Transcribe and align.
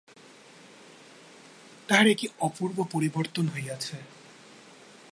তাহার 1.87 2.07
কী-এক 2.17 2.31
অপরূপ 2.39 2.77
পরিবর্তন 2.91 3.45
হইয়াছে। 3.47 3.97